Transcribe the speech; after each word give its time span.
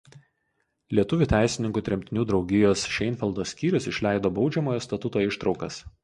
Lietuvių 0.99 1.25
teisininkų 1.33 1.83
tremtinių 1.89 2.23
draugijos 2.31 2.85
Šeinfeldo 2.93 3.45
skyrius 3.51 3.85
išleido 3.91 4.31
"Baudžiamojo 4.39 4.81
statuto" 4.87 5.23
ištraukas. 5.27 5.79